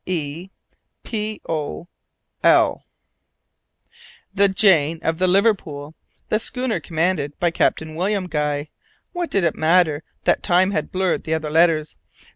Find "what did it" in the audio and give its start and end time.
9.13-9.53